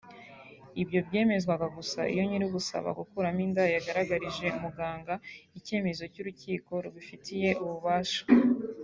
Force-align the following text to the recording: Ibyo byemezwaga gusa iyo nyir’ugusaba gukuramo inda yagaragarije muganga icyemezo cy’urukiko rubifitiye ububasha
Ibyo 0.81 0.99
byemezwaga 1.07 1.67
gusa 1.77 1.99
iyo 2.13 2.23
nyir’ugusaba 2.29 2.89
gukuramo 2.99 3.39
inda 3.45 3.63
yagaragarije 3.75 4.45
muganga 4.61 5.13
icyemezo 5.57 6.03
cy’urukiko 6.13 6.71
rubifitiye 6.83 7.49
ububasha 7.65 8.21